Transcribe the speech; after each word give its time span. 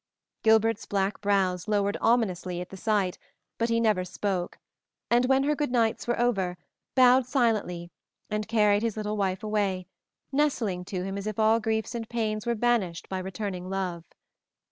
Gilbert's 0.41 0.87
black 0.87 1.21
brows 1.21 1.67
lowered 1.67 1.95
ominously 2.01 2.59
at 2.59 2.69
the 2.69 2.75
sight, 2.75 3.19
but 3.59 3.69
he 3.69 3.79
never 3.79 4.03
spoke; 4.03 4.57
and, 5.11 5.25
when 5.25 5.43
her 5.43 5.53
good 5.53 5.69
nights 5.71 6.07
were 6.07 6.19
over, 6.19 6.57
bowed 6.95 7.27
silently 7.27 7.91
and 8.27 8.47
carried 8.47 8.81
his 8.81 8.97
little 8.97 9.15
wife 9.15 9.43
away, 9.43 9.85
nestling 10.31 10.83
to 10.83 11.03
him 11.03 11.19
as 11.19 11.27
if 11.27 11.37
all 11.37 11.59
griefs 11.59 11.93
and 11.93 12.09
pains 12.09 12.47
were 12.47 12.55
banished 12.55 13.07
by 13.09 13.19
returning 13.19 13.69
love. 13.69 14.03